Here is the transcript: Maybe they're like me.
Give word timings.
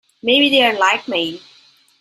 Maybe 0.23 0.49
they're 0.49 0.79
like 0.79 1.07
me. 1.07 1.43